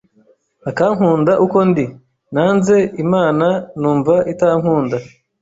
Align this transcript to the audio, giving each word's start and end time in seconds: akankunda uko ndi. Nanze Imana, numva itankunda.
akankunda 0.69 1.33
uko 1.45 1.57
ndi. 1.69 1.85
Nanze 2.33 2.75
Imana, 3.03 3.47
numva 3.79 4.15
itankunda. 4.33 4.97